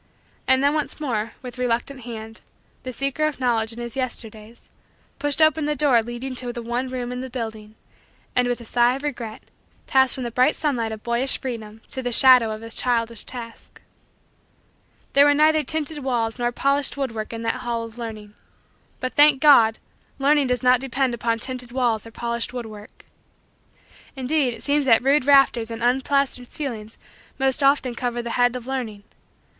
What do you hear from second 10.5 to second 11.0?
sunlight